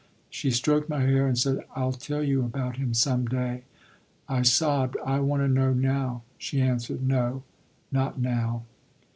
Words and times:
She 0.31 0.49
stroked 0.49 0.89
my 0.89 1.01
hair 1.01 1.27
and 1.27 1.37
said: 1.37 1.63
"I'll 1.75 1.91
tell 1.93 2.23
you 2.23 2.43
about 2.43 2.77
him 2.77 2.91
some 2.95 3.27
day." 3.27 3.65
I 4.27 4.41
sobbed: 4.41 4.97
"I 5.05 5.19
want 5.19 5.43
to 5.43 5.47
know 5.47 5.73
now." 5.73 6.23
She 6.39 6.59
answered: 6.59 7.07
"No, 7.07 7.43
not 7.91 8.19
now." 8.19 8.63